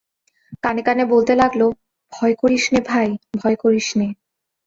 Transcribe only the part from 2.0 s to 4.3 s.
ভয় করিস নে ভাই, ভয় করিস নে।